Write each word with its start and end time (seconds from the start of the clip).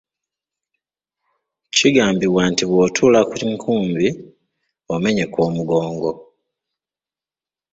Kigambibwa 1.75 2.41
nti 2.51 2.63
bw'otuula 2.69 3.21
ku 3.31 3.39
nkumbi, 3.51 4.07
omenyeka 4.93 5.37
omugongo. 5.47 6.11